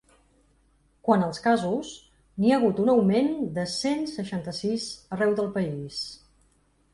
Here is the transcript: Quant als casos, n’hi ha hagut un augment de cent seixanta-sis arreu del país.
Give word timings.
Quant 1.09 1.25
als 1.25 1.41
casos, 1.47 1.91
n’hi 2.37 2.53
ha 2.55 2.59
hagut 2.61 2.81
un 2.85 2.89
augment 2.95 3.29
de 3.59 3.67
cent 3.75 4.01
seixanta-sis 4.15 4.89
arreu 5.19 5.37
del 5.43 5.53
país. 5.61 6.01